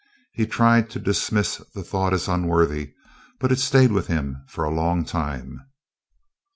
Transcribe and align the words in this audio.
He 0.33 0.47
tried 0.47 0.89
to 0.89 0.99
dismiss 0.99 1.57
the 1.75 1.83
thought 1.83 2.11
as 2.11 2.27
unworthy, 2.27 2.95
but 3.39 3.51
it 3.51 3.59
stayed 3.59 3.91
with 3.91 4.07
him 4.07 4.43
for 4.47 4.63
a 4.63 4.73
long 4.73 5.05
time. 5.05 5.61